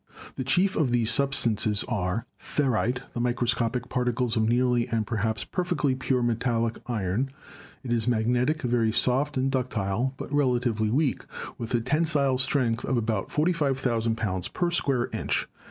[0.35, 5.93] The chief of these substances are— Ferrite, the microscopic particles of nearly and perhaps perfectly
[5.93, 7.29] pure metallic iron.
[7.83, 11.23] It is magnetic, very soft an4 288 GEOLOGY ductile, but relatively weak,
[11.59, 15.47] with a tensile strength of about 45,000 pounds per square inch.